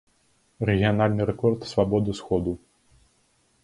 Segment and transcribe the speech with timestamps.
[0.69, 2.59] Рэгіянальны рэкорд свабоды сходу.